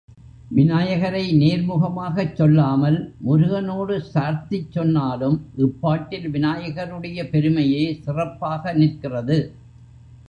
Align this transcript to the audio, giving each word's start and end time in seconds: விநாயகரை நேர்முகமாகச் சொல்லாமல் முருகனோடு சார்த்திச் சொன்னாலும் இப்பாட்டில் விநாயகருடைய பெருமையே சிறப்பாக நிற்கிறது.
விநாயகரை 0.51 1.31
நேர்முகமாகச் 1.39 2.35
சொல்லாமல் 2.35 2.97
முருகனோடு 3.25 3.97
சார்த்திச் 4.13 4.71
சொன்னாலும் 4.71 5.37
இப்பாட்டில் 5.57 6.27
விநாயகருடைய 6.29 7.29
பெருமையே 7.29 8.01
சிறப்பாக 8.01 8.73
நிற்கிறது. 8.73 9.39